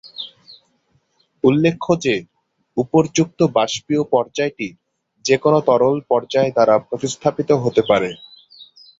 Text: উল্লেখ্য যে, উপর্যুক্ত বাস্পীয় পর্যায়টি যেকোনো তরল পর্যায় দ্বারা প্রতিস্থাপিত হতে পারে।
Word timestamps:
উল্লেখ্য 1.43 1.89
যে, 2.05 2.15
উপর্যুক্ত 2.77 3.39
বাস্পীয় 3.55 4.03
পর্যায়টি 4.13 4.67
যেকোনো 5.25 5.59
তরল 5.67 5.97
পর্যায় 6.11 6.51
দ্বারা 6.55 6.75
প্রতিস্থাপিত 6.87 7.49
হতে 7.63 7.81
পারে। 7.89 8.09